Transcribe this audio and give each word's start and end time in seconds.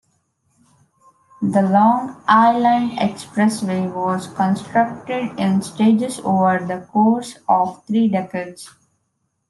The 1.43 1.61
Long 1.61 2.23
Island 2.27 2.93
Expressway 2.97 3.93
was 3.93 4.25
constructed 4.25 5.39
in 5.39 5.61
stages 5.61 6.19
over 6.23 6.57
the 6.57 6.87
course 6.91 7.37
of 7.47 7.85
three 7.85 8.07
decades. 8.07 8.67